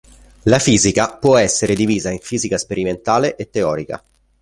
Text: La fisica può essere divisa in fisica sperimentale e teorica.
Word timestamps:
La 0.45 0.57
fisica 0.57 1.13
può 1.17 1.37
essere 1.37 1.75
divisa 1.75 2.09
in 2.09 2.17
fisica 2.17 2.57
sperimentale 2.57 3.35
e 3.35 3.51
teorica. 3.51 4.03